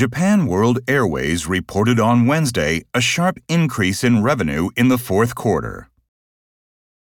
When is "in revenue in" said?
4.02-4.88